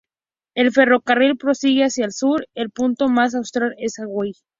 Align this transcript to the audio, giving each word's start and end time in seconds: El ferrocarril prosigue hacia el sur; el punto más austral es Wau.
El 0.55 0.71
ferrocarril 0.71 1.37
prosigue 1.37 1.83
hacia 1.83 2.05
el 2.05 2.11
sur; 2.11 2.47
el 2.55 2.71
punto 2.71 3.07
más 3.07 3.35
austral 3.35 3.75
es 3.77 3.99
Wau. 3.99 4.31